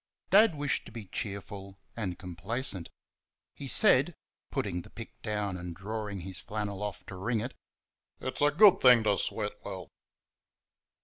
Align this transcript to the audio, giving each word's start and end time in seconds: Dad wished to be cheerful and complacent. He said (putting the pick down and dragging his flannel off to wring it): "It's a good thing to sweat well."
Dad 0.31 0.55
wished 0.55 0.87
to 0.87 0.91
be 0.91 1.05
cheerful 1.05 1.77
and 1.95 2.17
complacent. 2.17 2.89
He 3.53 3.67
said 3.67 4.15
(putting 4.49 4.81
the 4.81 4.89
pick 4.89 5.21
down 5.21 5.57
and 5.57 5.75
dragging 5.75 6.21
his 6.21 6.39
flannel 6.39 6.81
off 6.81 7.05
to 7.05 7.15
wring 7.15 7.39
it): 7.39 7.53
"It's 8.19 8.41
a 8.41 8.49
good 8.49 8.79
thing 8.79 9.03
to 9.03 9.15
sweat 9.15 9.63
well." 9.63 9.89